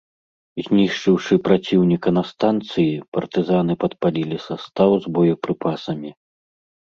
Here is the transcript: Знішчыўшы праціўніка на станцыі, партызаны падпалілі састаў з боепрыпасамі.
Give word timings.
Знішчыўшы 0.67 1.35
праціўніка 1.47 2.09
на 2.17 2.23
станцыі, 2.29 2.95
партызаны 3.17 3.73
падпалілі 3.83 4.37
састаў 4.47 4.91
з 5.07 5.15
боепрыпасамі. 5.19 6.11